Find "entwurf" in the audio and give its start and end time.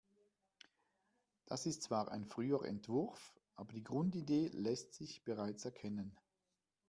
2.65-3.35